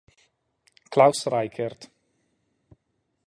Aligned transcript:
Klaus 0.89 1.27
Reichert 1.27 1.91